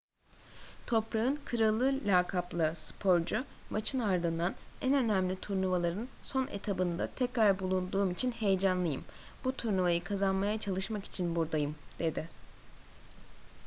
toprağın 0.87 1.39
kralı 1.45 1.99
lakaplı 2.05 2.73
sporcu 2.75 3.45
maçın 3.69 3.99
ardından 3.99 4.55
en 4.81 4.93
önemli 4.93 5.39
turnuvaların 5.41 6.07
son 6.23 6.47
etabında 6.47 7.07
tekrar 7.15 7.59
bulunduğum 7.59 8.11
için 8.11 8.31
heyecanlıyım 8.31 9.03
bu 9.43 9.51
turnuvayı 9.53 10.03
kazanmaya 10.03 10.57
çalışmak 10.59 11.05
için 11.05 11.35
buradayım 11.35 11.75
dedi 11.99 12.29